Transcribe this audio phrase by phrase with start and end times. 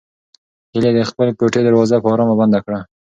[0.73, 2.79] هیلې د خپلې کوټې دروازه په ارامه بنده کړه.